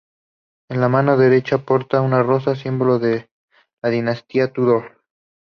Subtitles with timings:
[0.71, 3.29] En la mano derecha porta una rosa, símbolo de
[3.83, 4.97] la dinastía Tudor.